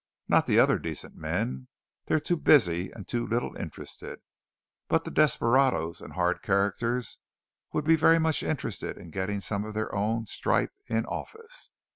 [0.27, 1.67] Not the other decent men.
[2.07, 4.19] They're too busy, and too little interested.
[4.87, 7.19] But the desperadoes and hard characters
[7.71, 11.69] would be very much interested in getting some of their own stripe in office.